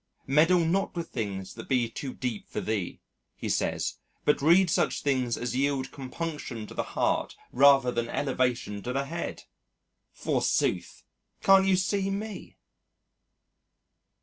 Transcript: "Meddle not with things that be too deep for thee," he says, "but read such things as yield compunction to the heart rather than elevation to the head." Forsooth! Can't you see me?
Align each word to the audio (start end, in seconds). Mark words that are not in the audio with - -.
"Meddle 0.25 0.65
not 0.65 0.95
with 0.95 1.09
things 1.09 1.53
that 1.53 1.69
be 1.69 1.87
too 1.87 2.11
deep 2.15 2.47
for 2.49 2.59
thee," 2.59 3.01
he 3.35 3.47
says, 3.47 3.97
"but 4.25 4.41
read 4.41 4.67
such 4.71 5.03
things 5.03 5.37
as 5.37 5.55
yield 5.55 5.91
compunction 5.91 6.65
to 6.65 6.73
the 6.73 6.81
heart 6.97 7.35
rather 7.51 7.91
than 7.91 8.09
elevation 8.09 8.81
to 8.81 8.93
the 8.93 9.05
head." 9.05 9.43
Forsooth! 10.11 11.03
Can't 11.43 11.67
you 11.67 11.75
see 11.75 12.09
me? 12.09 12.57